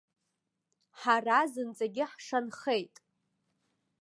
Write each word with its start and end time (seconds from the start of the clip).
Ҳара 0.99 1.39
зынӡагьы 1.51 2.05
ҳшанхеит. 2.11 2.95